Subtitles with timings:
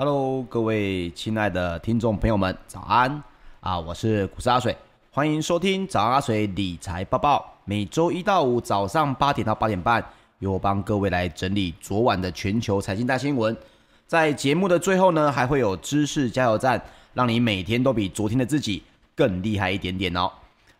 [0.00, 3.20] Hello，各位亲爱的听众朋友们，早安
[3.58, 3.80] 啊！
[3.80, 4.76] 我是股市阿水，
[5.10, 7.52] 欢迎收听早安阿水理财报报。
[7.64, 10.00] 每周一到五早上八点到八点半，
[10.38, 13.56] 由我帮各位来整理昨晚的全球财经大新闻。
[14.06, 16.80] 在节目的最后呢，还会有知识加油站，
[17.12, 18.84] 让你每天都比昨天的自己
[19.16, 20.30] 更厉害一点点哦。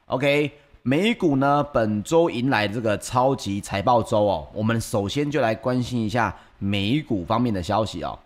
[0.07, 0.49] OK，
[0.85, 8.17] 美股呢本周迎来这个超级财报周哦，我们首先就来关心一下美股方面的消息哦。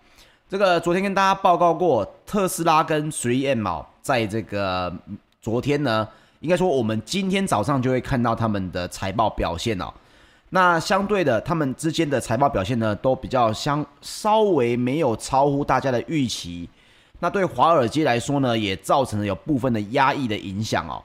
[0.53, 4.95] 这个昨天跟大家报告过，特斯拉跟 3M 哦，在这个
[5.41, 6.07] 昨天呢，
[6.41, 9.91] 应该说我们今天早上就会看到他们的财报表现哦。
[10.51, 16.69] 那相对的，他们之间的财报表现呢，都比较相稍微没有超乎大家的预期。
[17.21, 21.03] 那对华尔街来说呢，也造成了有部分的压抑的影响哦。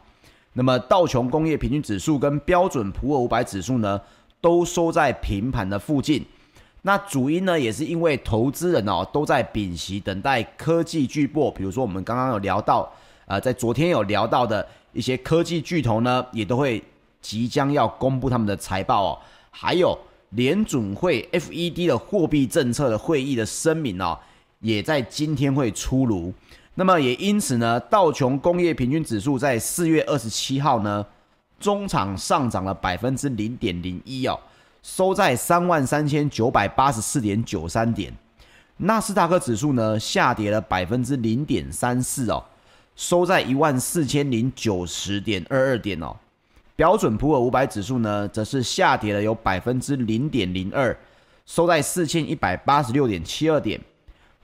[0.52, 4.02] 那么道琼工业平均指数跟标准普尔五百指数呢，
[4.42, 6.26] 都收在平盘的附近。
[6.88, 12.90] 那主因呢，也是因为投资人哦都在屏息等待科技巨擘，比如说我们刚刚有聊到，
[13.26, 16.82] 呃，在昨天有聊到的一些科技巨头呢，也都会
[17.20, 19.20] 即将要公布他们的财报哦。
[19.52, 20.00] 还有
[20.30, 24.18] 联准会 FED 的货币政策的会议的声明哦，
[24.62, 26.34] 也在今天会出炉。
[26.76, 31.06] 那么也因此呢，道琼工业平均指数在四月二十七号呢，
[31.60, 34.40] 中场上涨了百分之零点零一哦。
[34.88, 38.12] 收在三万三千九百八十四点九三点，
[38.78, 42.42] 纳斯达克指数呢下跌了百分之零点三四哦，
[42.96, 46.16] 收在一万四千零九十点二二点哦。
[46.78, 50.98] 标准普尔五百指数呢则是下跌了有百分之零点零二，
[51.46, 53.80] 收在四千一百八十六点七二点。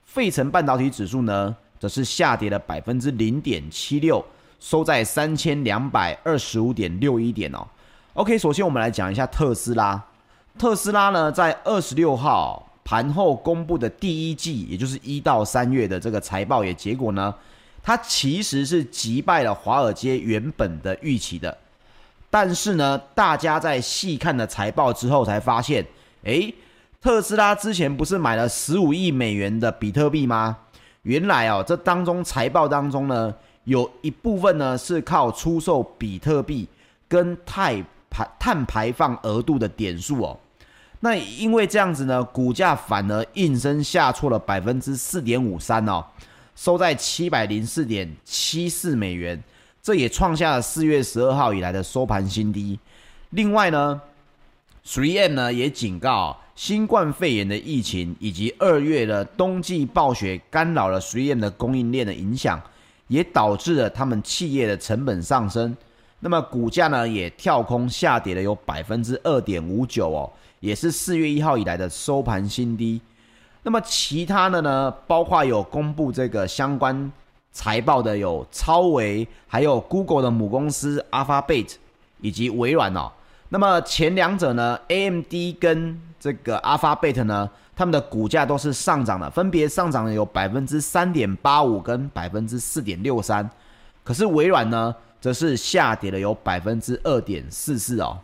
[0.03, 4.23] 费城半导体指数呢则是下跌了百分之零点七六，
[4.59, 7.65] 收在三千两百二十五点六一点哦。
[8.15, 10.03] OK，首先我们来讲一下特斯拉。
[10.57, 17.33] 特斯拉呢，在二十六号盘后公布的第一季，也就是一到三月的这个财报也结果呢，
[17.81, 21.57] 它其实是击败了华尔街原本的预期的。
[22.29, 25.85] 但是呢，大家在细看了财报之后才发现，
[26.23, 26.53] 诶，
[27.01, 30.57] 特斯拉之前不是买了十五亿美元的比特币吗？
[31.03, 33.33] 原来哦，这当中财报当中呢，
[33.65, 36.67] 有一部分呢是靠出售比特币
[37.07, 40.39] 跟泰排碳排放额度的点数哦。
[40.99, 46.05] 那因为这样子呢，股价反而应声下挫了百分之四点五三哦，
[46.55, 49.43] 收在七百零四点七四美元，
[49.81, 52.79] 这也创下了四月十二号以来的收盘新低。
[53.31, 53.99] 另外呢
[54.85, 62.61] ，3M 呢也警告，新冠肺炎的疫情以及二月的冬季暴雪干扰了 3M 的供应链的影响，
[63.09, 65.75] 也导致了他们企业的成本上升。
[66.23, 70.31] 那么股价呢也跳空下跌了有百分之二点五九哦。
[70.61, 73.01] 也是四月一号以来的收盘新低。
[73.63, 77.11] 那么其他的呢，包括有公布这个相关
[77.51, 81.75] 财报的有超微，还有 Google 的母公司 Alphabet
[82.21, 83.11] 以及微软哦。
[83.49, 93.49] 那么前两者呢，AMD 跟这个 Alphabet 呢，他们的股价都是上涨的，分别上涨了有百分之三点八五跟百分之四点六三。
[94.01, 98.19] 可是微软呢，则是下跌了有百分之二点四四哦。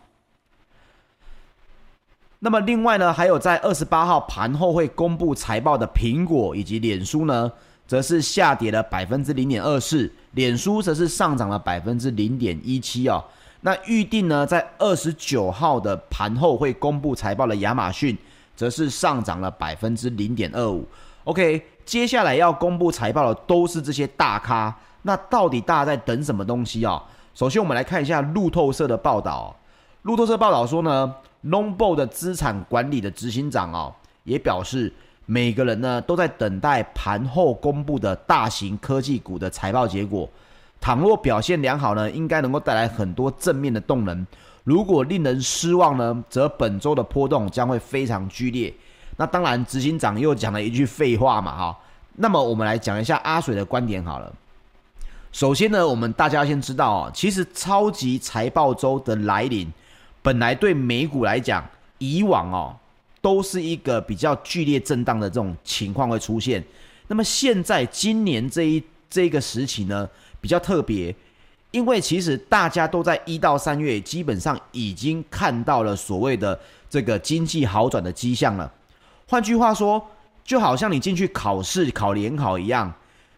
[2.39, 7.49] 那么另外呢，还有在二十八号盘后会公布财报的苹果以及脸书呢，
[7.87, 13.23] 则是下跌了百分之零点二四，脸书则是上涨了百分之零点一七哦。
[13.61, 18.17] 那预定呢，在二十九号的盘后会公布财报的亚马逊，
[18.57, 20.85] 则是上涨了百分之零点二五。
[21.23, 27.01] OK，接下来要公布财报的都是这些大咖，那到底大家在等什么东西哦？
[27.33, 29.55] 首先我们来看一下路透社的报道，
[30.01, 31.15] 路透社报道说呢。
[31.41, 34.91] n o n b o 的资产管理的执行长哦，也表示，
[35.25, 40.29] 每个人呢都在等待盘后公布的大型科技股的财报结果。
[40.81, 44.21] 倘若表现良好呢，应该能够带来很多正面的动能；
[44.65, 48.73] 如果令人失望呢，则本周的波动将会非常剧烈。
[49.15, 51.77] 那当然，执行长又讲了一句废话嘛，哈。
[52.17, 54.29] 那么我们来讲一下阿水的观点好了。
[55.31, 59.71] 首先呢，我们大家先知道哦，其实超级财报周的来临。
[60.21, 61.63] 本来对美股来讲，
[61.97, 62.75] 以往哦
[63.21, 66.63] 都是一个比较剧烈震荡的这种情况会出现。
[67.07, 70.07] 那么现在今年这一这个时期呢，
[70.41, 71.15] 比较特别，
[71.71, 76.59] 因为其实大家都在一到三月基本上已经看到了所谓的
[76.89, 78.69] 这个经济好转的迹象了。
[79.27, 80.05] 换句话说，
[80.43, 82.91] 就好像你进去考试考联考一样，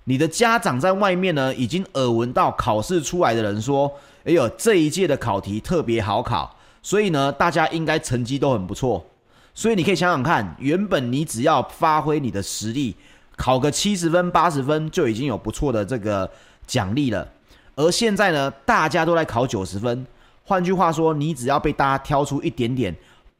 [0.05, 3.91] 你的家长在外面呢已经耳闻到考试出来的人说
[4.25, 9.05] ：“哎呦，这一届的考题特别好考。”所以呢，大家应该成绩都很不错。
[9.53, 12.95] 所以你可以想想看，原本你只要发挥你的实力，
[13.35, 16.27] 考个七十分、八十分就已经有不错的这个
[16.65, 17.27] 奖励了。
[17.75, 20.07] 而现在呢，大家都来考九十分，
[20.43, 22.95] 换句话说，你只要被大家挑出一点点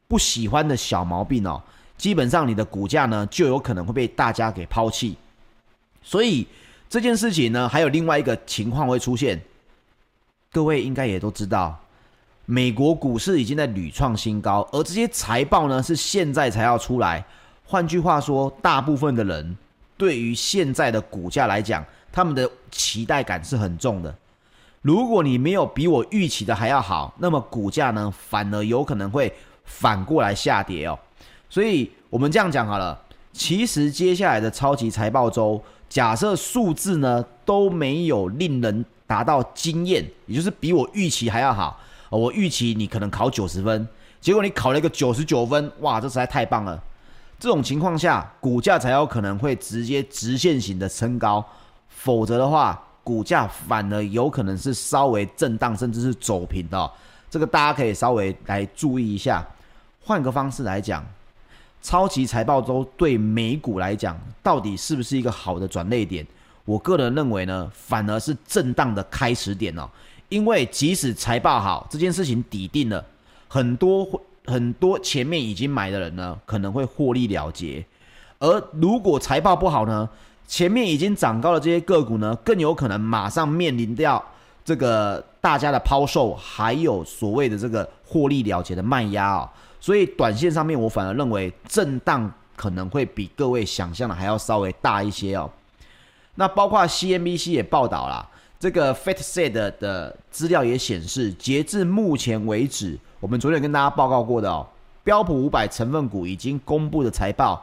[0.06, 1.60] 不喜欢的小毛病哦，
[1.96, 5.16] 基本上你的股价呢就有可能会被大家给抛弃。
[6.02, 6.46] 所以
[6.88, 9.40] 这件事情呢，还有另外一个情况会出现，
[10.50, 11.78] 各位应该也都知道。
[12.44, 17.24] 美国股市已经在屡创新高，而这些财报呢是现在才要出来。
[17.64, 19.56] 换句话说，大部分的人
[19.96, 24.14] 对于现在的股价来讲，他们的期待感是很重的。
[24.82, 29.32] 如果你没有比我预期的还要好，那么股价呢反而有可能会
[29.64, 30.98] 反过来下跌哦。
[31.48, 33.00] 所以我们这样讲好了，
[33.32, 35.62] 其实接下来的超级财报周，
[35.92, 41.78] 假设数字呢都没有令人达到惊艳，也就是比我预期还要好。
[42.08, 43.86] 我预期你可能考九十分，
[44.18, 46.82] 结果你考了一个九十九分，哇，这实在太棒了！
[47.38, 51.44] 这种情况下，股价才有可能会直接直线型的升高，
[51.90, 56.90] 否则的话，股价反而有可能是稍微震荡，甚至是走平的。
[57.28, 59.46] 这个大家可以稍微来注意一下。
[60.00, 61.04] 换个方式来讲，
[61.82, 66.24] 超级财报周对美股来讲，到底是不是一个好的转捩点？
[66.64, 69.88] 我个人认为呢，反而是震荡的开始点哦。
[70.28, 73.04] 因为即使财报好，这件事情底定了，
[73.48, 74.08] 很多
[74.46, 77.84] 很多前面已经买的人呢，可能会获利了结；
[78.38, 80.08] 而如果财报不好呢，
[80.46, 84.24] 前面已经涨高的这些个股呢，更有可能马上面临掉
[84.64, 89.50] 这个大家的抛售，还有所谓的这个获利了结的卖压哦。
[89.82, 95.50] 所以短线上面，我反而认为震荡可能会比各位想象的还要稍微大一些哦。
[96.36, 98.28] 那包括 CNBC 也报道了。
[98.60, 104.64] 这个 FactSet 的资料也显示，截至目前为止，我们昨天跟大家报告过的哦，
[105.02, 107.60] 标普五百成分股已经公布的财报，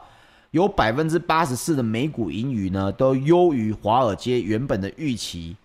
[0.50, 5.56] 有百分之八十四的美股盈余呢，都优于华尔街原本的预期。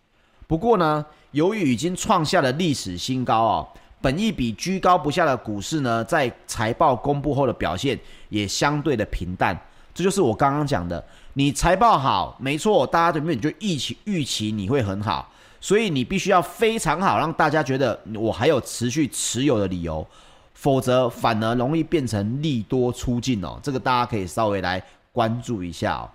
[0.48, 3.68] 不过呢，由于已经创下了历史新高哦，
[4.02, 8.00] 本益比居高不下的股市呢，在财报公布后的表现
[8.30, 9.60] 也相对的平淡。
[9.94, 11.04] 这就是我刚刚讲的。
[11.38, 20.06] 你财报好，没错，大家对面就预期预期你会很好，所以你必须要非常好，让大家觉得我还有持续持有的理由，
[20.54, 23.60] 否则反而容易变成利多出尽哦。
[23.62, 26.10] 这个大家可以稍微来关注一下哦。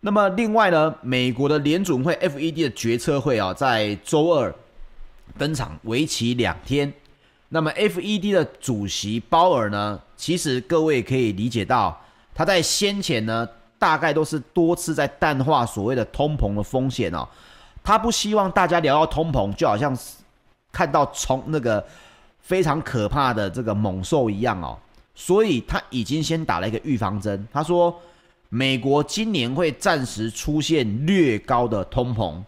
[0.00, 4.52] 那么另外呢，美国的联准会 FED 的决策会啊，在周二
[5.38, 6.92] 登场，为期两天。
[7.48, 12.00] 那么 FED 的主席鲍尔呢，其实各位可以理解到，
[12.34, 13.48] 他在先前呢。
[13.78, 17.28] 大概都是多次在淡化所谓的通膨的风险哦，
[17.84, 19.94] 他不希望大家聊到通膨，就好像
[20.72, 21.86] 看到从那个
[22.40, 24.78] 非常可怕的这个猛兽一样哦，
[25.14, 27.46] 所以他已经先打了一个预防针。
[27.52, 27.94] 他说，
[28.48, 32.42] 美国今年会暂时出现略高的通膨，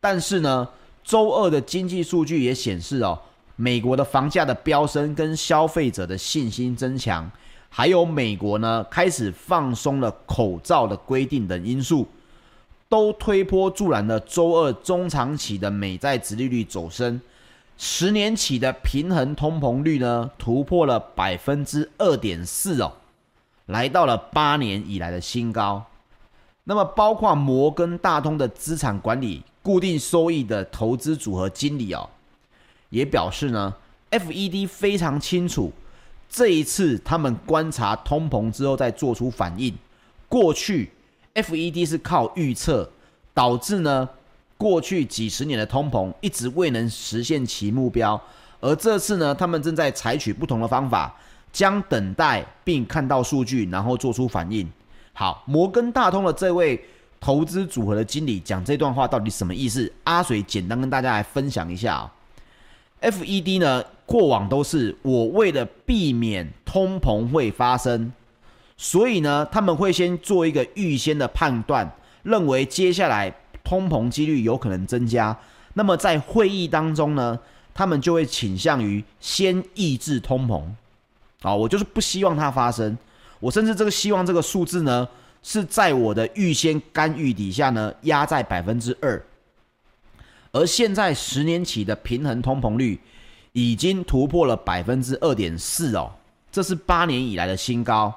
[0.00, 0.68] 但是呢，
[1.02, 3.18] 周二的经济数据也显示哦，
[3.56, 7.30] 美国的房价的飙升跟消费者的信心增强。
[7.68, 12.06] 还有美国呢，开始放松了口罩的规定等因素，
[12.88, 17.20] 都推波助澜了周二中长期的美债殖利率走升，
[17.78, 22.92] 十年期的平衡通膨率呢突破了百分之二点四哦，
[23.66, 25.84] 来到了八年以来的新高。
[26.64, 32.08] 那么，包括摩根大通的资产管理固定收益的投资组合经理哦，
[32.88, 33.74] 也表示呢
[34.10, 35.72] ，FED 非常清楚。
[36.28, 39.74] 这一次，他们观察通膨之后再做出反应。
[40.28, 40.90] 过去
[41.34, 42.88] ，FED 是靠预测，
[43.34, 44.08] 导致呢
[44.56, 48.20] 过去几十年的通膨一直未能实现其目标。
[48.60, 51.14] 而这次呢，他们正在采取不同的方法，
[51.52, 54.70] 将等待并看到数据，然后做出反应。
[55.12, 56.82] 好，摩根大通的这位
[57.20, 59.92] 投资组合的经理讲这段话到底什么意思？
[60.04, 62.12] 阿水简单跟大家来分享一下啊。
[63.02, 68.12] FED 呢，过往都是我为了避免通膨会发生，
[68.76, 71.90] 所以呢，他们会先做一个预先的判断，
[72.22, 75.36] 认为接下来通膨几率有可能增加。
[75.74, 77.38] 那么在会议当中呢，
[77.72, 80.62] 他们就会倾向于先抑制通膨。
[81.42, 82.98] 啊，我就是不希望它发生，
[83.38, 85.08] 我甚至这个希望这个数字呢，
[85.42, 89.22] 是在我的预先干预底下呢，压在百分之二。
[90.52, 92.98] 而现在十年期的平衡通膨率
[93.52, 96.10] 已经突破了百分之二点四哦，
[96.50, 98.12] 这是八年以来的新高。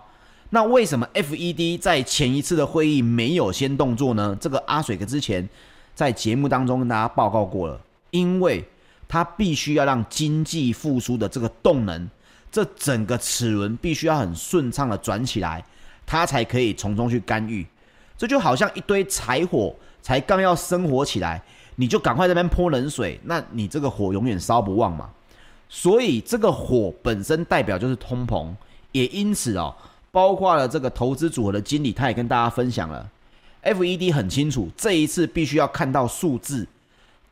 [0.50, 4.38] 那为什么 FED 在前一次的会议没有先动作呢？
[4.40, 5.48] 这个阿水哥之前
[5.96, 7.80] 在节目当中跟大家报告过了，
[8.12, 8.64] 因为
[9.08, 12.08] 他必须要让经济复苏的这个动能，
[12.52, 15.64] 这整个齿轮必须要很顺畅的转起来，
[16.06, 17.66] 他才可以从中去干预。
[18.18, 21.42] 这就好像一堆柴火才刚要生火起来，
[21.76, 25.10] 你就赶快在那边泼冷水，那你这个火永远烧不旺嘛。
[25.68, 28.48] 所以这个火本身代表就是通膨，
[28.92, 29.74] 也因此哦，
[30.12, 33.10] 包括了这个投资组合的经理，他也跟大家分享了
[33.64, 36.68] ，FED 很清楚，这一次必须要看到数字，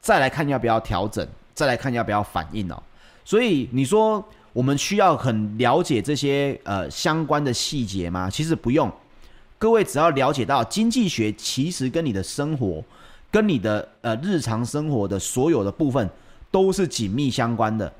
[0.01, 2.81] 再来看要不要调整，再来看要不要反应哦。
[3.23, 8.29] 所以你说我们需要很了解这些呃相关的细节吗？
[8.29, 8.91] 其实不用，
[9.58, 12.84] 各位只要了解到经济学其实跟你的生活，
[13.31, 16.10] 跟你的呃日常生活的所有的部分
[16.50, 17.91] 都是紧密相关的。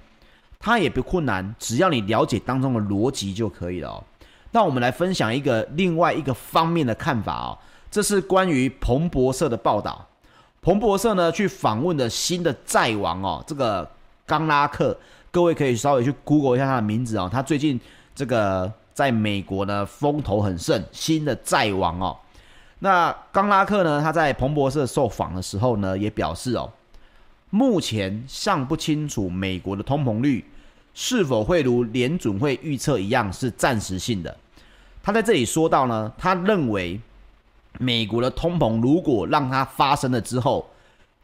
[0.60, 4.04] 它也不困难，只要你了解当中的逻辑就可以了哦。
[4.52, 7.58] 那我们来分享一个另外一个方面的看法哦。
[7.90, 10.08] 这是关于彭博社的报道。
[10.62, 13.90] 彭博社呢去访问的新的债王哦，这个
[14.28, 14.96] 冈拉克，
[15.32, 17.30] 各位可以稍微去 Google 一下他的名字哦。
[17.32, 17.80] 他最近
[18.14, 22.18] 这个在美国呢风头很盛，新的债王哦。
[22.80, 26.70] 那冈拉克呢，他在彭博社受访的时候呢，也表示哦。
[27.50, 30.46] 目前尚不清楚美国的通膨率
[30.94, 34.36] 是否会如联准会预测一样是暂时性的。
[35.04, 37.00] 他在这里说到呢，他认为
[37.80, 40.70] 美国的通膨如果让它发生了之后，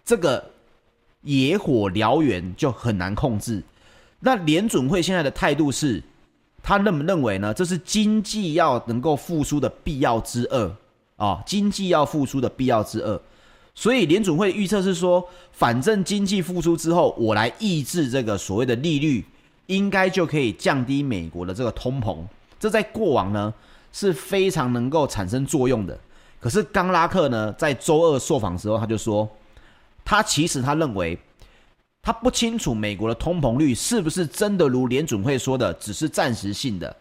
[0.05, 0.43] 这个
[1.21, 3.63] 野火燎原就很难控制。
[4.19, 6.01] 那联准会现在的态度是，
[6.63, 7.53] 他认不认为呢？
[7.53, 10.75] 这是经济要能够复苏的必要之二
[11.15, 13.21] 啊，经济要复苏的必要之二。
[13.75, 19.23] 所以联准会预测是说，反正经济复苏之后，我来抑制这个所谓的利率，
[19.67, 22.17] 应该就可以降低美国的这个通膨。
[22.59, 23.53] 这在过往呢
[23.93, 25.95] 是非常能够产生作用的。
[26.39, 29.29] 可是冈拉克呢在周二受访时候，他就说，
[30.03, 31.17] 他其实他认为，
[32.07, 36.95] 他不清楚美国的通膨率是不是真的如联准会说的，只是暂时性的。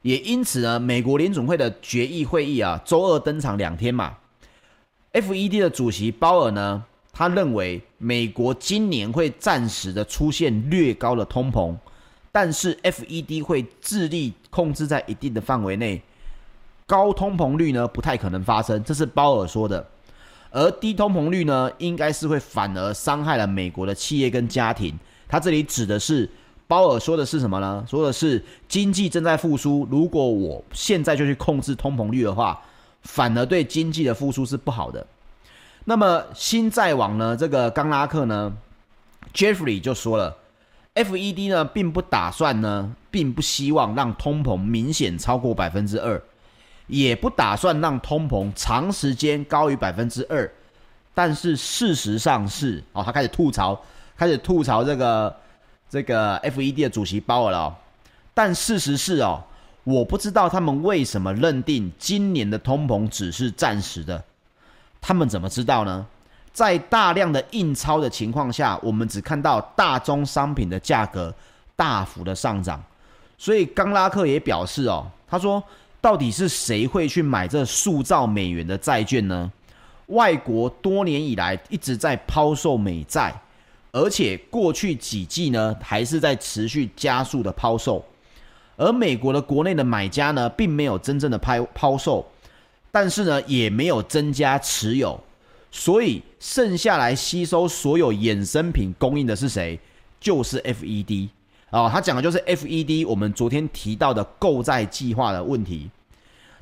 [0.00, 4.16] 也因此呢，美国联准会的决议会议啊，周二登场两天嘛。
[5.12, 6.82] FED 的主席鲍尔呢，
[7.12, 11.76] 他认为美国今年会暂时的出现略高的通膨，
[12.32, 16.02] 但是 FED 会致力控制在一定的范围内，
[16.84, 19.88] 高通膨率呢不太可能发生，这是鲍尔说的。
[20.52, 24.96] 而低通膨率呢，应该是会反而伤害了美国的企业跟家庭。
[25.28, 26.30] 他这里指的是
[26.68, 27.84] 鲍尔说的是什么呢？
[27.88, 32.62] 说的是经济正在复苏，如果我现在就去控制通膨率的话。
[33.04, 35.04] 反而对经济的复苏是不好的。
[35.86, 37.36] 那么新债网呢？
[37.36, 38.52] 这个冈拉克呢
[39.34, 40.36] ，Jeffrey 就说了
[40.94, 46.22] ，FED 呢并不打算呢，并不希望让通膨明显超过百分之二，
[46.86, 50.50] 也不打算让通膨长时间高于百分之二。
[51.14, 53.80] 但是事实上是，哦，他开始吐槽，
[54.16, 55.36] 开始吐槽这个
[55.88, 57.76] 这个 FED 的主席鲍尔了。
[58.32, 59.42] 但事实是哦。
[59.84, 64.22] 我不知道他们为什么认定今年的通膨只是暂时的，
[65.00, 66.06] 他们怎么知道呢？
[66.52, 71.34] 在大量的印钞的情况下，我们只看到大宗商品的价格
[71.74, 72.80] 大幅的上涨，
[73.36, 75.60] 所以冈拉克也表示哦，他说
[76.02, 79.50] 到底是谁会去买这数兆美元的债券呢？
[80.06, 83.32] 外国多年以来一直在抛售美债，
[83.92, 88.04] 而且过去几季呢还是在持续加速的抛售。
[88.76, 92.26] 而美国的国内的买家呢，并没有真正的抛抛售，
[92.90, 95.18] 但是呢，也没有增加持有，
[95.70, 99.78] 所以剩下来吸收所有衍生品供应的是谁？
[100.18, 101.28] 就是 FED
[101.72, 103.06] 哦，他讲的就是 FED。
[103.08, 105.90] 我们昨天提到的购债计划的问题。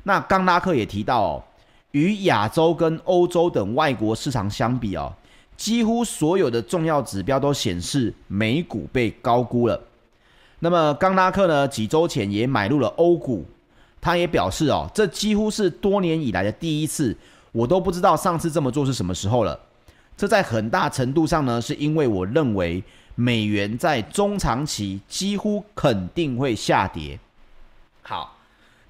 [0.03, 1.43] 那冈拉克也提到哦，
[1.91, 5.13] 与亚洲跟欧洲等外国市场相比哦，
[5.57, 9.79] 几乎所有的重要指标都显示美股被高估了。
[10.59, 13.45] 那么冈拉克呢，几周前也买入了欧股，
[13.99, 17.15] 他也表示哦，这几乎是多年以来的第一次，
[17.51, 19.59] 我都不知道上次这么做是什么时候了。
[20.15, 22.81] 这在很大程度上呢，是因为我认为
[23.15, 27.19] 美元在中长期几乎肯定会下跌。
[28.01, 28.37] 好，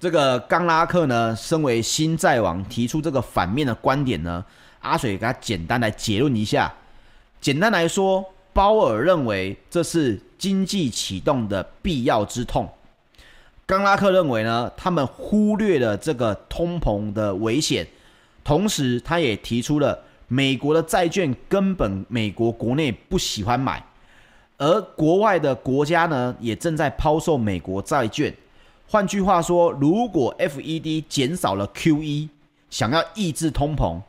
[0.00, 4.44] 这个冈拉克呢，身为新债王，提出这个反面的观点呢，
[4.80, 6.72] 阿水给他简单来结论一下。
[7.40, 10.20] 简单来说，鲍尔认为这是。
[10.42, 12.68] 经济启动的必要之痛，
[13.64, 17.86] 冈拉克认为呢，他们忽略了这个通膨的危险，
[18.42, 23.80] 同时他也提出了美国的债券根本美国国内不喜欢买，
[24.62, 28.32] 而国外的国家呢也正在抛售美国债券。
[28.86, 32.28] 换句话说，如果 FED 减少了 QE，
[32.70, 34.00] 想要抑制通膨，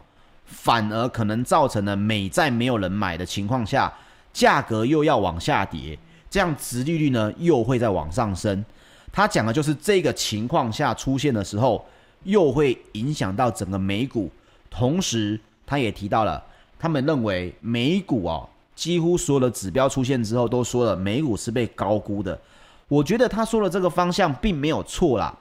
[0.46, 3.92] 反而可能造成了美债没有人买的情况下，
[4.32, 5.98] 价格又要往下跌。
[6.30, 8.64] 这样，殖利率呢又会再往上升。
[9.12, 11.84] 他讲的就是这个情况下出现的时候，
[12.26, 14.30] 又会影响到整个美股
[14.70, 16.44] 同时他也提到了，
[16.78, 22.40] 他们认为美股哦，几乎所有的指标出现之后，都说了美股是被高估的。
[22.88, 25.36] 我觉得他说的这个方向并没有错啦，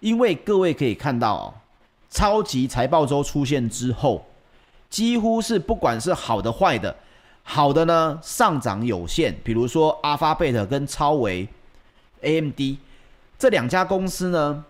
[0.00, 1.54] 因为各位可以看到哦，
[2.08, 4.24] 超级财报周出现之后，
[4.88, 6.94] 几乎是不管是好的坏的，
[7.42, 11.46] 好的呢上涨有限，比如说阿发贝特跟超微
[12.20, 12.60] AMD
[13.38, 14.64] 这两家公司呢，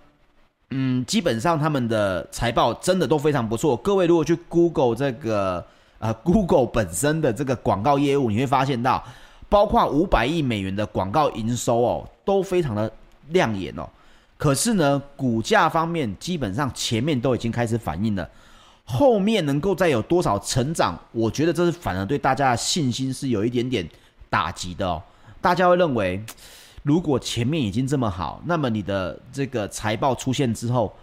[0.70, 3.76] 嗯，基本上他们的财报真的都非常不错。
[3.76, 5.64] 各位如果去 Google 这个
[5.98, 9.02] 呃 Google 本身的这个广告业务，你会发现到，
[9.48, 12.90] 包括五百亿美元的广告营收哦，都非常的
[13.30, 13.88] 亮眼哦。
[14.36, 18.28] 可是呢，股价方面基本上前面都已经开始反映了，
[18.84, 23.88] 后面能够再有多少成长，我觉得这是反而对大家的信心是有一点点
[24.28, 25.02] 打击的哦。
[25.40, 26.22] 大家会认为。
[26.86, 30.94] 如果前面已经这么好，那么你的这个财报出现之后，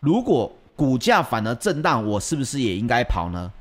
[0.00, 3.52] 如果股价反而震荡，我是不是也应该跑呢？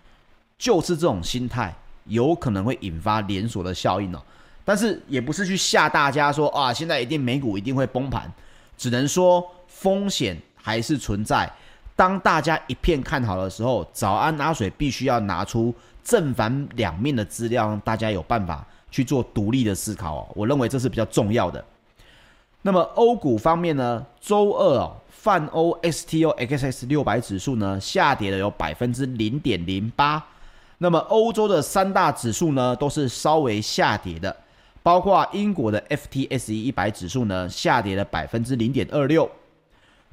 [0.58, 4.22] 就是这种心态，有可能会引发连锁的效应哦。
[4.64, 8.32] 但是也不是去吓大家说啊，现在一定美股一定会崩盘，
[8.78, 11.52] 只能说风险还是存在。
[11.96, 18.66] 当大家一片看好的时候，早安阿水必须要拿出正反两面的资料，让大家有办法。
[18.92, 21.62] 去做独立的思考哦，我认为这是比较重要的。
[22.62, 30.26] 那么欧股方面呢，周二哦，泛欧 STOXX 六百指数呢下跌了有百分之零点零八。
[30.78, 34.36] 那么欧洲的三大指数呢都是稍微下跌的，
[34.84, 39.30] 包括英国的 FTSE 一百指数呢下跌了百分之零点二六，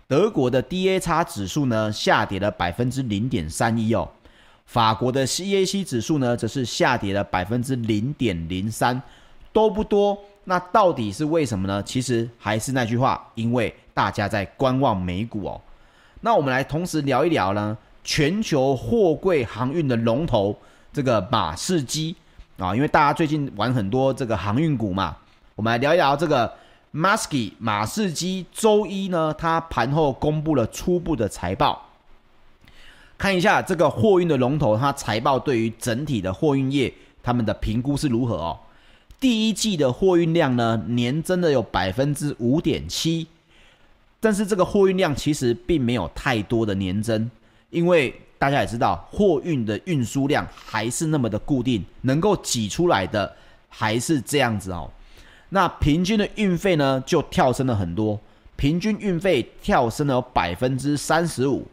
[0.06, 4.08] 德国的 DAX 指数呢下跌了百分之零点三一哦。
[4.64, 9.02] 法国的 CAC 指数呢，则是下跌了百分之零点零三，
[9.52, 10.16] 都不多。
[10.44, 11.82] 那到底是为什么呢？
[11.82, 15.60] 其实还是那句话，因为大家在观望美股哦。
[16.20, 20.56] 那我们来同时聊一聊呢，全球货柜航运的龙头
[20.92, 22.14] 这个马士基
[22.58, 25.16] 啊，因为大家最近玩很多这个航运股嘛，
[25.54, 26.52] 我们来聊一聊这个
[26.90, 28.44] m a s k y 马士基。
[28.52, 31.88] 周一呢，它盘后公布了初步的财报。
[33.16, 38.58] 看一下这个货运的龙头，它财报对于整体的货运业他们的评估是如何哦？
[39.20, 43.28] 第一季的货运量呢，年增的有百分之五点七，
[44.18, 47.30] 但是这个货运量其实并没有太多的年增，
[47.72, 53.34] 因为大家也知道，货运的运输量还是那么的固定，能够挤出来的
[53.68, 54.88] 还是这样子哦。
[55.48, 58.20] 那平均的运费呢，就跳升了很多，
[58.56, 61.66] 平均运费跳升了百分之三十五。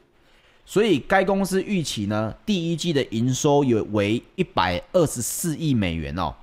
[0.66, 6.34] 所以该公司预期呢，第一季的营收有为一百二十四亿美元哦。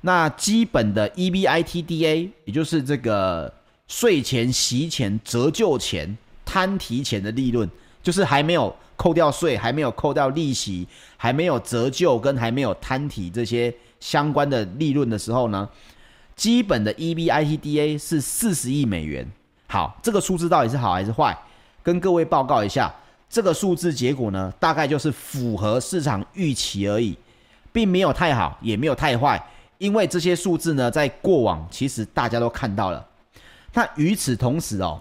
[0.00, 3.52] 那基本的 EBITDA，也就是这个
[3.86, 7.68] 税前、息前、折旧前、摊提前的利润，
[8.02, 15.66] 就是还没有扣掉税、还没有扣掉利息、还没有折旧跟还没有摊提这些相关的利润的时候呢，
[16.36, 19.26] 基本的 EBITDA 是四十亿美元。
[19.68, 21.36] 好，这个数字到底是好还是坏？
[21.82, 22.92] 跟各位报告一下。
[23.30, 27.14] 这个数字结果呢，大概就是符合市场预期而已，
[27.70, 29.38] 并没有太好，也没有太坏。
[29.76, 33.06] 因为这些数字呢，在过往其实大家都看到了。
[33.74, 35.00] 那与此同时哦，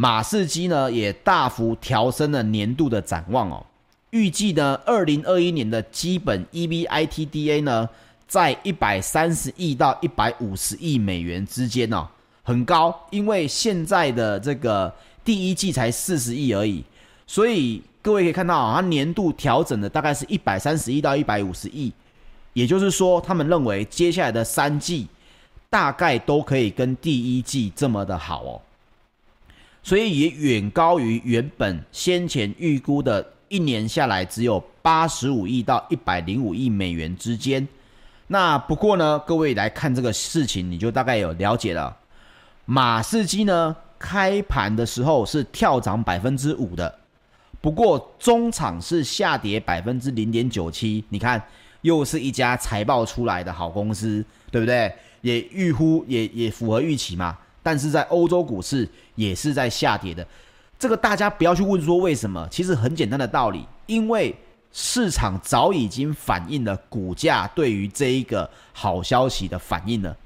[0.00, 3.66] 马士基呢也大幅调升了年度的展望哦，
[4.10, 7.88] 预计呢，二零二一年的基本 EBITDA 呢，
[8.28, 12.06] 在一百三十亿到一百五十亿美元之间哦，
[12.44, 12.94] 很高。
[13.10, 16.84] 因为现在的这个第一季才四十亿而已。
[17.26, 21.92] 所以各位可以看到啊，它年度调整的大概是一百三十亿到一百五十亿，
[22.52, 25.08] 也就是说，他们认为接下来的三季
[25.68, 28.62] 大概都可以跟第一季这么的好哦，
[29.88, 37.66] 所以也远高于原本先前预估的一年下来只有八十五亿到一百零五亿美元之间。
[38.26, 41.96] 那不过呢，各位来看这个事情，你就大概有了解了。
[42.66, 46.94] 马士基呢，开盘的时候是跳涨百分之五的。
[47.62, 51.42] 不过中场是下跌百分之零点九七，你看
[51.80, 54.92] 又是一家财报出来的好公司，对不对？
[55.22, 57.38] 也预乎也也符合预期嘛。
[57.68, 60.26] 但是在欧洲股市也是在下跌的，
[60.78, 64.34] 这个大家不要去问说为什么，其实很简单的道理，因为
[64.72, 70.16] 市场早已经反映了股价对于这一个好消息的反应了，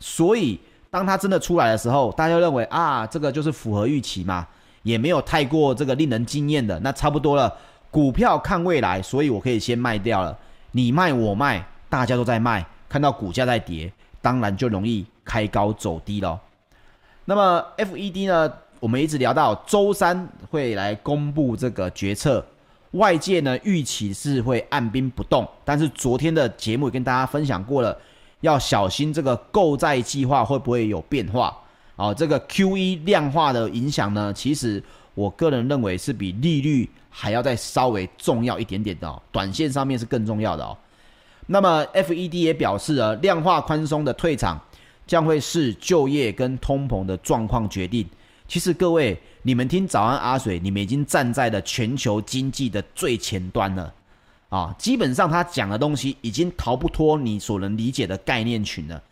[0.00, 0.58] 所以
[0.90, 4.44] 当它真的出来的时候，大家认为啊，这个就是符合预期嘛。
[4.82, 7.56] 也没有太过这个令人惊艳的，那差不多了。
[7.92, 10.36] 股票看未来，所以我可以先卖掉了。
[10.72, 16.40] 你卖我卖，大家都在卖，看到股价在跌，当然就容易开高走低了。
[17.24, 18.52] 那么 FED 呢？
[18.80, 22.44] 我们一直聊到周三会来公布这个决策，
[22.92, 27.96] 外界呢预期是会按兵不动，但是昨天的节目也跟大家分享过了，
[28.40, 31.56] 要小心这个购债计划会不会有变化
[31.94, 32.12] 哦。
[32.12, 34.82] 这个 QE 量化的影响呢，其实
[35.14, 40.76] 我个人认为是比利率还要再稍微重要一点点的哦，短线上面是更重要的哦。
[41.46, 44.60] 那么 FED 也表示了，量化宽松的退场
[45.06, 48.06] 将会是就业跟通膨的状况决定。
[48.46, 49.18] 其实各位。
[49.44, 53.92] 你们听早安阿水，你们已经站在了全球经济的最前端了
[54.50, 54.72] 啊！
[54.78, 59.02] 基本上他讲的东西已经逃不脱你所能理解的概念群了。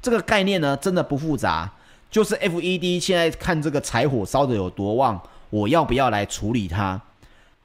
[0.00, 1.70] 这个概念呢，真的不复杂，
[2.10, 6.98] 就是 FED 现在看这个柴火烧得有多旺，我要不要来处理它？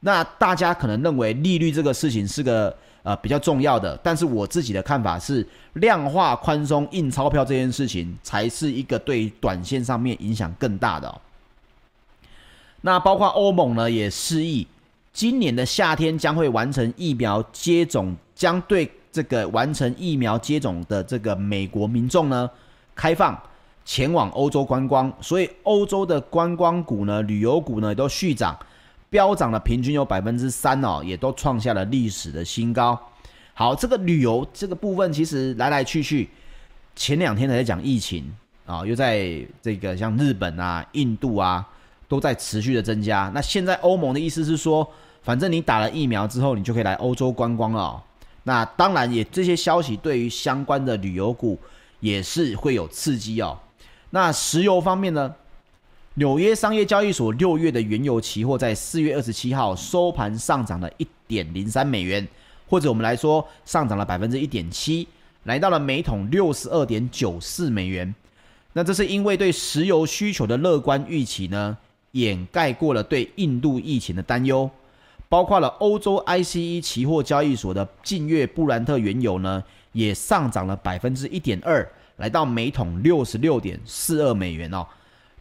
[0.01, 2.75] 那大家可能认为利率这个事情是个
[3.09, 5.43] 呃比较重要的，但是我自己的看法是，
[5.73, 11.21] 量化宽松印钞票这件事情才是一个对短线上面影响更大的。
[12.81, 14.67] 那包括欧盟呢，也示意
[15.11, 22.47] 今年的夏天将会完成疫苗接种，将对这个完成疫苗接种的这个美国民众呢
[22.93, 23.35] 开放
[23.83, 28.55] 前往欧洲观光，所以欧洲的观光股呢、旅游股呢都续涨，
[29.09, 32.99] 飙涨了平均有百分之三哦，也都创下了历史的新高。
[33.53, 36.29] 好，这个旅游这个部分其实来来去去，
[36.95, 38.31] 前两天还在讲疫情
[38.65, 41.67] 啊，又在这个像日本啊、印度啊。
[42.09, 43.31] 都在持续的增加。
[43.35, 44.91] 那现在欧盟的意思是说，
[45.21, 48.01] 反正你打了疫苗之后，你就可以来欧洲观光了哦。
[48.41, 51.55] 那当然也这些消息对于相关的旅游股
[51.99, 53.55] 也是会有刺激哦。
[54.09, 55.35] 那石油方面呢？
[56.15, 62.27] 纽约商业交易所六月的原油期货在四月二十七号收盘上涨了一点零三美元，
[62.67, 65.07] 或者我们来说上涨了百分之一点七，
[65.43, 68.13] 来到了每桶六十二点九四美元。
[68.73, 71.77] 那这是因为对石油需求的乐观预期呢，
[72.11, 74.69] 掩盖过了对印度疫情的担忧，
[75.29, 84.85] 包括了欧洲 ICE 期货交易所的近月布兰特原油呢，也上涨了百分之一点二，来到每桶六十六点四二美元哦。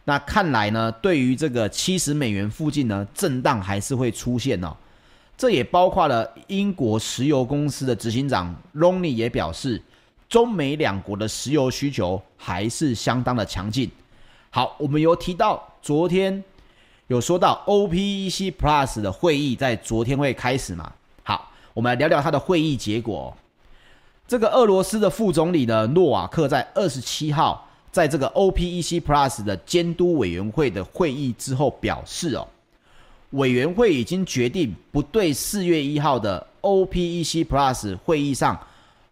[0.09, 4.75] 那看来呢，对于这个七十美元附近呢，震荡还是会出现哦。
[5.37, 9.79] 这也包括了英国石油公司的执行长 Ronnie 也表示，
[10.27, 13.91] 中美两国的石油需求还是相当的强劲。
[14.49, 16.43] 好，我们有提到昨天。
[17.05, 20.91] 有说到 OPEC Plus 的会议在昨天会开始嘛？
[21.21, 23.37] 好，我们来聊聊他的会议结果。
[24.27, 32.47] 这个俄罗斯的副总理呢，诺瓦克在二十七号在这个 OPEC Plus 的监督委员会的会议之后表示哦，
[33.31, 38.59] 委员会已经决定不对四月一号的 OPEC Plus 会议上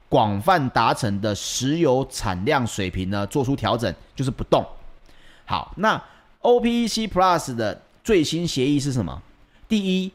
[0.09, 4.65] 广泛达成的石油产量水平呢做出调整，就是不动。
[5.45, 6.01] 好，那
[6.41, 9.21] OPEC Plus 的最新协议是什么？
[9.67, 10.11] 第一，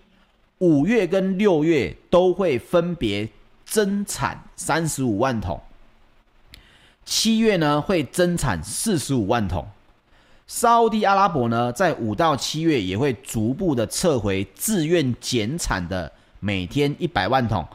[0.58, 3.28] 五月跟六月都会分别
[3.66, 5.60] 增产三十五万桶，
[7.04, 9.66] 七月呢会增产四十五万桶。
[10.46, 16.10] 沙乌地阿拉伯呢，在五到七月也会逐步的撤回自愿减产的
[16.40, 17.66] 每天一百万桶，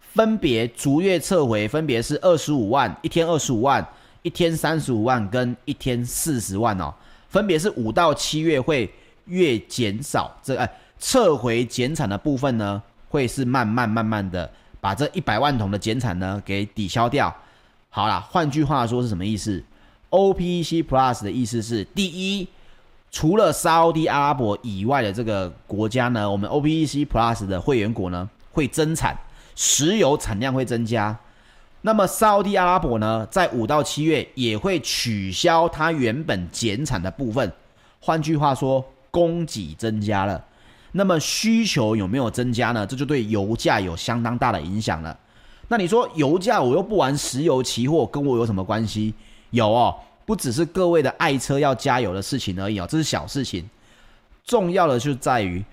[0.00, 3.86] 分别逐月撤回，分别是二十五万，一天二十五万，
[4.22, 6.94] 一天三十五万跟一天四十万哦，
[7.28, 8.90] 分别是五到七月会。
[9.26, 17.32] 越减少这、哎、撤回减产的部分呢，会是慢慢慢慢的把这一百万桶的减产呢给抵消掉。
[17.90, 19.62] 好啦，换句话说是什么意思
[20.10, 22.48] ？OPEC Plus 的意思是，第一，
[23.10, 29.14] 除了沙乌地阿拉伯以外的这个国家呢，我们 OPEC Plus 的会员国呢会增产，
[29.54, 31.18] 石油产量会增加。
[31.82, 37.52] 那么沙乌地阿拉伯呢，在五到七月也会取消它原本减产的部分。
[38.00, 38.84] 换句话说。
[39.12, 40.40] 供给增加了，
[40.92, 42.86] 那么需求有没有增加呢？
[42.86, 45.18] 这就对油价有相当大的影响了。
[45.70, 49.14] 那你说油价我又不玩石油期货，跟我有什么关系？
[49.50, 49.94] 有哦，
[50.26, 53.70] 不只是各位的爱车要加油的事情而已哦，这是小事情。
[54.44, 55.64] 重要的就在于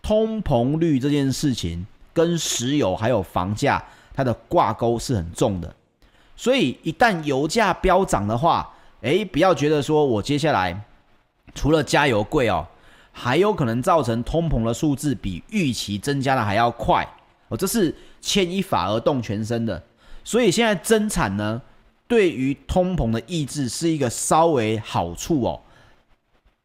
[0.00, 3.84] 通膨率这件事情跟石油还有房价
[4.14, 5.74] 它的挂钩是很重的。
[6.34, 10.82] 所以一旦油价飙涨的话，诶，不要觉得说我接下来
[11.54, 12.66] 除了加油贵哦。
[13.14, 17.06] 还有可能造成通膨的数字比预期增加的还要快
[17.48, 19.82] 哦，这是牵一发而动全身的。
[20.24, 21.60] 所以现在增产呢，
[22.08, 25.60] 对于通膨的抑制是一个稍微好处哦。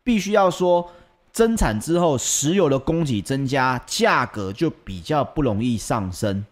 [0.04, 0.90] 必须要说，
[1.34, 6.46] 增产之后，石油的供给增加，价格就比较不容易上升。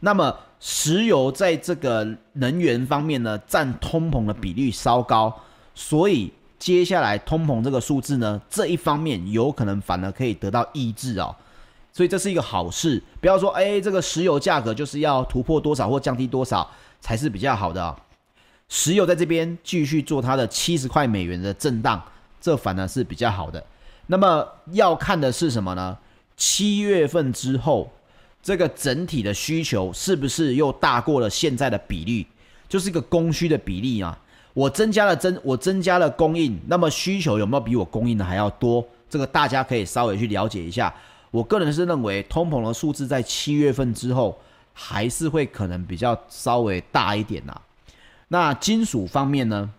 [0.00, 5.40] 那么，石油在这个能源方面呢，占通膨的比率稍高，
[5.74, 6.30] 所以。
[6.58, 11.32] 接下来通膨这个数字呢，这一方面有可能反而可以得到抑制哦，
[11.92, 13.02] 所以这是一个好事。
[13.20, 16.68] 不要说，哎，这个石油价格就是要突破多少或降低多少
[17.00, 17.96] 才是比较好的。
[18.68, 22.02] 石油在这边继续做它的七十块美元的震荡，
[22.40, 23.64] 这反而是比较好的。
[24.06, 25.98] 那么要看的是什么呢？
[26.36, 27.90] 七月份之后，
[28.42, 32.26] 这个整体的需求是不是又大过了现在的比例？
[32.68, 34.18] 就是一个供需的比例啊。
[34.54, 38.84] 我增加了增，我增加了供应，那么需求有没有比我供应的还要多？
[39.08, 40.92] 这个大家可以稍微去了解一下。
[41.30, 44.38] 我个人是认为，通膨的数字在七月份之后
[44.72, 47.60] 还是会可能比较稍微大一点呐、
[48.28, 49.70] 那金属方面呢？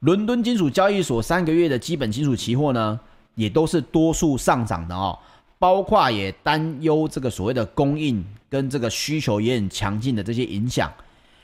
[0.00, 2.98] 伦敦金属交易所三个月的基本金属期货呢，
[3.34, 5.18] 也都是多数上涨的哦。
[5.58, 10.90] 包括也担忧这个所谓的供应跟这个需求也很强劲的这些影响，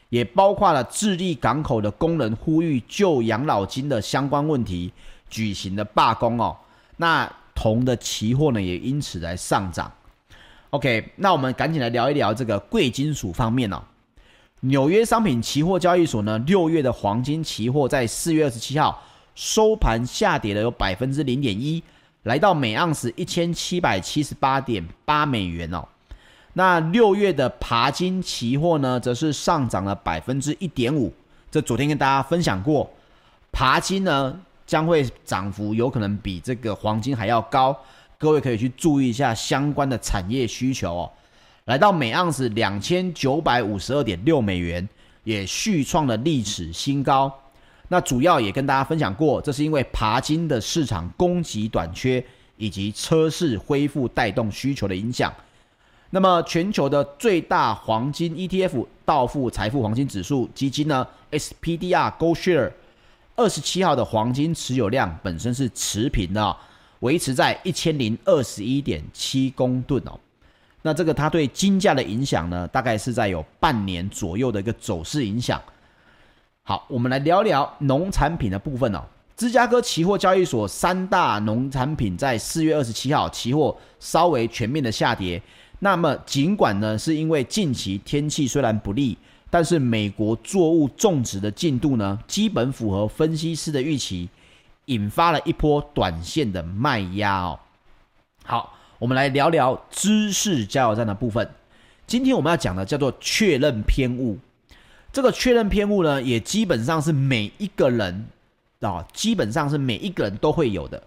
[0.08, 4.90] 也包括了智利港口的工人呼吁就养老金的相关问题
[5.28, 6.56] 举行的罢工哦。
[6.96, 9.90] 那铜的期货呢，也因此来上涨。
[10.70, 13.82] OK，那我们赶紧来聊一聊这个贵金属方面哦。
[14.60, 19.02] 纽约商品期货交易所呢，六月的黄金期货在四月二十七号
[19.34, 21.82] 收盘下跌了有百分之零点一，
[22.24, 25.86] 来到每盎司一千七百七十八点八美元哦。
[26.54, 31.12] 那六月的爬金期货呢，则是上涨了百分之一点五。
[31.50, 32.90] 这昨天跟大家分享过，
[33.52, 37.76] 爬金呢将会涨幅有可能比这个黄金还要高，
[38.18, 41.12] 各位可以去注意一下相关的产业需求哦。
[41.66, 44.88] 来到每盎司两千九百五十二点六美元，
[45.24, 47.32] 也续创了历史新高。
[47.88, 52.24] 那主要也跟大家分享过，这是因为爬金的市场供给短缺
[52.56, 55.32] 以及车市恢复带动需求的影响。
[56.10, 62.70] 那么全球的最大黄金 ETF 道富财富黄金指数基金呢，SPDR Gold Share，
[63.36, 66.56] 二十七号的黄金持有量本身是持平的，
[67.00, 70.18] 维持在一千零二十一点七公吨哦。
[70.82, 75.60] 那这个它对金价的影响呢，大概是在有半年左右的一个走势影响。
[76.62, 79.04] 好，我们来聊聊农产品的部分哦。
[79.36, 85.40] 芝加哥期货交易所三大农产品在四月二十七号期货稍微全面的下跌。
[85.80, 89.18] 那么尽管呢，是因为近期天气虽然不利，
[89.50, 94.28] 但是美国作物种植的进度呢，基本符合分析师的预期，
[94.86, 97.60] 引发了一波短线的卖压哦。
[98.44, 98.72] 好。
[98.98, 101.46] 我们来聊聊知识加油站的部分。
[102.06, 104.38] 今天我们要讲的叫做确认偏误。
[105.12, 108.24] 这个确认偏误呢，也基本上是每一个人
[108.80, 111.02] 啊，基本上是每一个人都会有的。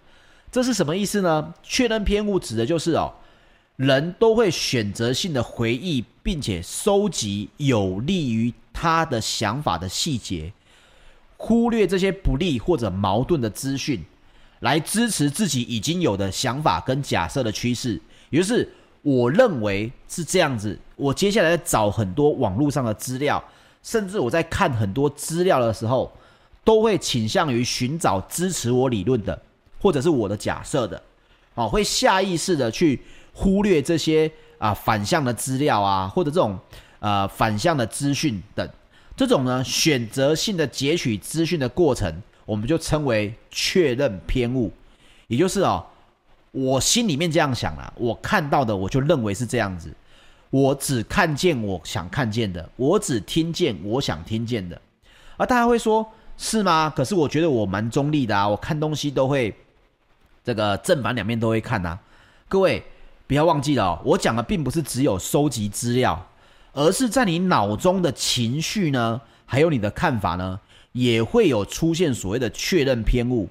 [0.51, 1.51] 这是什么意思呢？
[1.63, 3.11] 确认偏误指的就是哦，
[3.79, 10.51] 人都会选择性的回忆，并且收集有利于他的想法的细节，
[11.37, 14.03] 忽略这些不利或者矛盾的资讯。
[14.59, 18.69] 来支持自己已经有的想法跟假设的趋势，也就是
[19.01, 20.77] 我认为是这样子。
[20.97, 23.41] 我接下来找很多网络上的资料，
[23.81, 26.11] 甚至我在看很多资料的时候，
[26.65, 29.41] 都会倾向于寻找支持我理论的，
[29.79, 31.01] 或者是我的假设的，
[31.55, 33.01] 哦，会下意识的去
[33.33, 36.57] 忽略这些啊反向的资料啊，或者这种
[36.99, 38.69] 呃反向的资讯等，
[39.15, 42.21] 这种呢选择性的截取资讯的过程。
[42.45, 44.73] 我们就称为确认偏误，
[45.27, 45.85] 也就是哦，
[46.49, 49.93] 我心里面这样想啦，我看到的我就认为是这样子，
[50.49, 54.81] 我只看见我想看见的，我只听见我想听见的，
[55.37, 56.03] 而大家会说
[56.39, 56.91] 是吗？
[56.95, 59.53] 可是我觉得我蛮中立的啊，我看东西都会
[60.43, 61.99] 这个正反两面都会看呐。
[62.47, 62.83] 各位
[63.29, 66.27] 不要忘记了，我讲的并不是只有收集资料，
[66.73, 70.59] 而是在你脑中的情绪呢，还有你的看法呢。
[70.93, 73.47] 也会有出现所谓的确认偏误，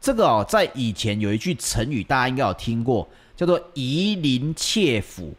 [0.00, 5.34] 这个哦，在以前有一句成语，大家应该有听过，叫做疑邻窃斧，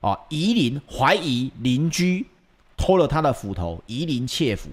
[0.00, 2.24] 哦，疑邻怀疑邻居
[2.78, 4.70] 偷了他的斧头，疑邻窃斧。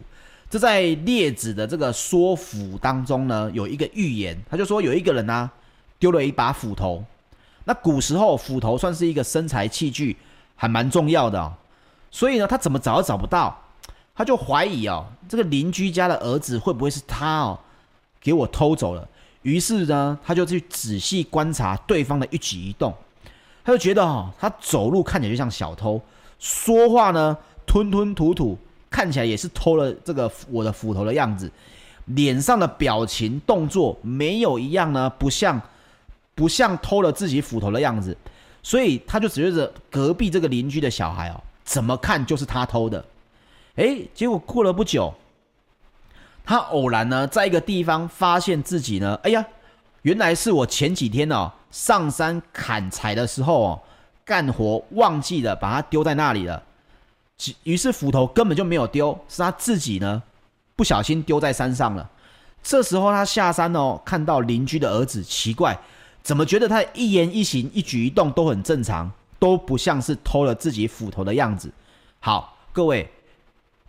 [0.50, 5.54] 这在列子的这个说斧当中呢，有一个寓言，他就说有一个人呢、啊、
[6.00, 7.04] 丢了一把斧头，
[7.68, 10.15] 那古时候斧头算是一个生财器具，
[10.55, 11.51] 还蛮重要的、哦，
[12.09, 13.55] 所以呢，他怎么找都找不到。
[14.15, 17.59] 他就怀疑哦，这个邻居家的儿子会不会是他哦，
[18.22, 19.05] 给我偷走了？
[19.41, 22.93] 于是呢，他就去仔细观察对方的一举一动，
[23.65, 26.01] 他就觉得哦，他走路看起来就像小偷，
[26.39, 28.57] 说话呢吞吞吐吐，
[28.89, 31.51] 看起来也是偷了这个我的斧头的样子，
[32.05, 35.61] 脸上的表情动作没有一样呢，不像
[36.38, 38.16] 不像偷了自己斧头的样子，
[38.62, 43.04] 所以他就觉得隔壁这个邻居的小孩哦，怎么看就是他偷的。
[43.78, 45.12] 诶，结果过了不久，
[46.46, 49.44] 他偶然呢，在一个地方发现自己呢，哎呀，
[50.04, 53.82] 原来是我前几天哦上山砍柴的时候哦，
[54.24, 56.62] 干活忘记了把它丢在那里了，
[57.64, 60.22] 于是斧头根本就没有丢，是他自己呢
[60.76, 62.08] 不小心丢在山上了。
[62.62, 65.76] 这时候他下山哦，看到邻居的儿子，奇怪，
[66.28, 69.09] 怎么觉得他一言一行、一举一动都很正常，
[69.39, 71.71] 都不像是偷了自己斧头的样子。
[72.19, 73.09] 好，各位，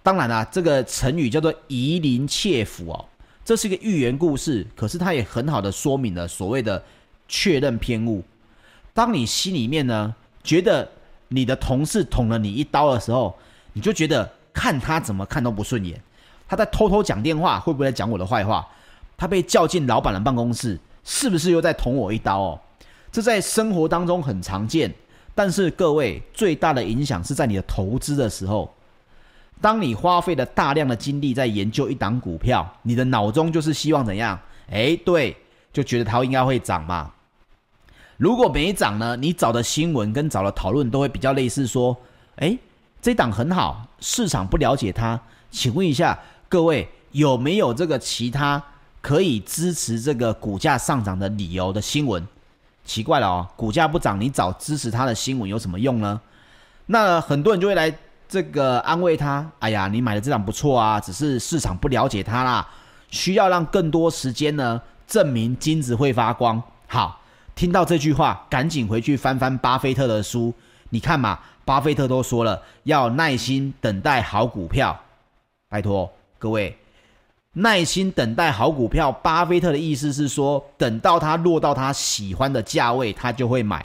[0.04, 3.04] 当然啦、啊，这个成语叫做夷陵窃斧哦，
[3.44, 6.80] 这是一个寓言故事，可是它也很好的说明了所谓的
[7.26, 8.22] 确认偏误。
[8.94, 10.14] 当你心里面呢
[10.44, 10.88] 觉得
[11.26, 13.36] 你的同事捅了你一刀的时候，
[13.72, 16.00] 你就觉得看他怎么看都不顺眼。
[16.46, 18.64] 他在偷偷讲电话，会不会讲我的坏话？
[19.16, 20.78] 他被叫进老板的办公室，
[21.10, 22.60] 是不是又在捅我一刀哦？
[23.10, 24.92] 这在生活当中很常见，
[25.34, 28.70] 但是各位最大的影响是在你的投资的时候。
[29.58, 34.38] 当你花费了大量的精力在研究一档股票，你的脑中就是希望怎样？
[34.70, 35.34] 哎，对，
[35.72, 37.10] 就觉得它应该会涨嘛。
[38.18, 39.16] 如果没涨呢？
[39.16, 41.96] 你找的新闻跟找的讨论都会比较类似，说，
[42.36, 42.56] 哎，
[43.00, 45.18] 这档很好，市场不了解它，
[45.50, 46.18] 请问一下。
[46.50, 48.62] 各位有没有这个其他
[49.00, 52.26] 可以支持这个股价上涨的理由的新闻？
[52.84, 56.20] 奇怪了哦，股价不涨，你找支持它的新闻有什么用呢？
[56.86, 57.94] 那很多人就会来
[58.26, 62.66] 这个安慰他：哎呀，你买的这档不错啊，只是市场不了解它啦，
[63.10, 66.62] 需要让更多时间呢，证明金子会发光。
[66.86, 67.20] 好，
[67.54, 70.54] 听到这句话，赶紧回去翻翻巴菲特的书，
[70.88, 74.98] 你看嘛，巴菲特都说了，要耐心等待好股票，
[75.68, 76.10] 拜托。
[76.38, 76.74] 各位，
[77.60, 79.12] 耐心等待好股票。
[79.12, 83.84] 巴菲特的意思是说，等到它落到他喜欢的价位，他就会买，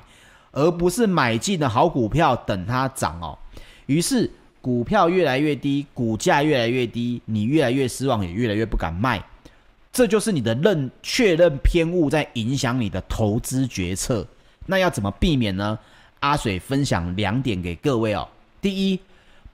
[0.51, 3.37] 而不是买进的好股票等它涨哦。
[3.85, 4.29] 于是
[4.61, 9.23] 股票越来越低，股价越来越低，你越来越失望，也越来越不敢卖。
[9.91, 14.25] 这就是你的认确认偏误在影响你的投资决策。
[14.65, 15.77] 那要怎么避免呢？
[16.19, 18.27] 阿水分享两点给各位哦。
[18.61, 18.99] 第一。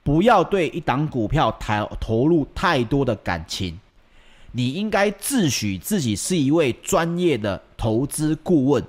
[0.02, 3.78] 不要对一档股票投投入太多的感情，
[4.52, 8.84] 你应该自诩自己是一位专业的投资顾问，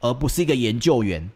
[0.00, 1.30] 而不是一个研究员。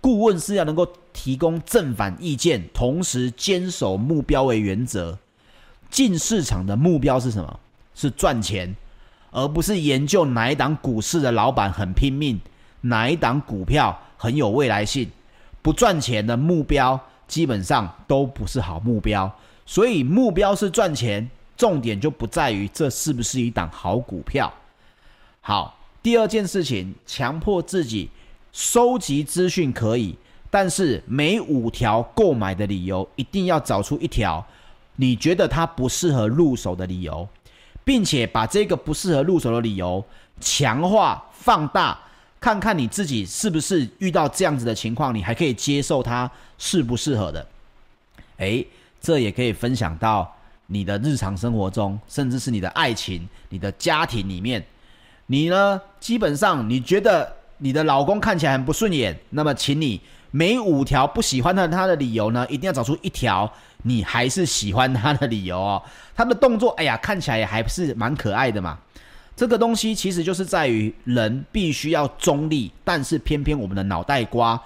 [0.00, 5.18] 顾问是要能够提供正反意见，同时坚守目标为原则。
[5.90, 7.60] 进市场的目标是什么？
[7.94, 8.74] 是赚钱，
[9.30, 12.40] 而不是研究哪一档股市的老板很拼命，
[12.82, 15.10] 哪一档股票很有未来性。
[15.62, 17.00] 不赚钱的目标。
[17.30, 19.32] 基本上都不是好目标，
[19.64, 21.30] 所以目标是赚钱，
[21.60, 24.50] 重点就不在于这是不是一档好股票。
[25.42, 28.08] 好，第二件事情，强迫自己
[28.50, 30.16] 收集资讯可以，
[30.48, 34.42] 但是每五条购买的理由，一定要找出一条
[34.96, 37.28] 你觉得它不适合入手的理由，
[37.84, 40.02] 并且把这个不适合入手的理由
[40.40, 41.98] 强化放大。
[42.40, 47.46] 看看你自己是不是遇到这样子的情况，你还可以接受它适不适合的？
[48.38, 48.66] 诶，
[48.98, 50.34] 这也可以分享到
[50.72, 54.64] 你的日常生活中，甚至是你的爱情、你的家庭里面。
[55.26, 60.00] 你呢，基本上你觉得你的老公看起来很不顺眼，那么请你
[60.30, 63.52] 每五条不喜欢他他的理由呢，一定要找出一条
[63.82, 65.82] 你还是喜欢他的理由哦。
[66.14, 68.78] 他的动作，哎呀，看起来也还是蛮可爱的嘛。
[69.34, 74.60] 这个东西其实就是在于人必须要中立，但是偏偏我们的脑袋瓜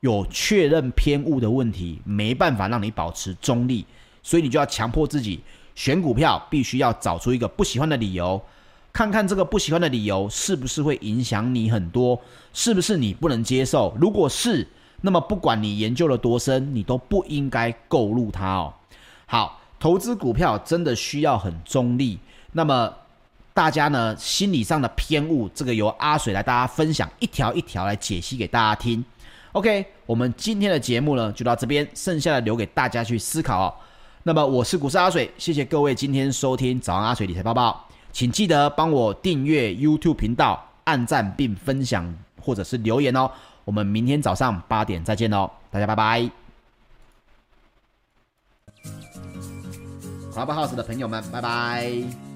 [0.00, 3.84] 有确认偏误的问题，没办法让你保持中立，
[4.22, 5.40] 所以你就要强迫自己
[5.74, 8.40] 选股票，必须要找出一个不喜欢的理由，
[8.92, 12.20] 看看这个不喜欢的理由是不是会影响你很多，
[12.52, 13.96] 是不是你不能接受？
[14.00, 14.66] 如果是，
[15.00, 18.74] 那么不管你研究了多深，你都不应该购入它哦。
[19.26, 22.18] 好，投资股票真的需要很中立，
[22.52, 22.94] 那么。
[23.52, 29.04] 大家呢，心理上的偏误，这个由阿水来大家分享一条一条来解析给大家听。
[29.52, 33.74] OK，我们今天的节目呢就到这边，剩下的留给大家去思考哦。
[34.22, 43.30] 那么我是股市阿水，谢谢各位今天收听早安阿水理财报报，请记得帮我订阅 YouTube 频道、按赞并分享或者是留言哦。
[43.64, 46.30] 我们明天早上八点再见哦，大家拜拜。
[50.34, 52.29] Clubhouse 的朋友们，拜拜。